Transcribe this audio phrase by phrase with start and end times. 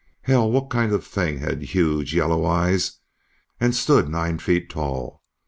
[0.23, 2.93] Hell, what kind of thing had huge, yellow eyes
[3.59, 5.21] and stood nine feet tall?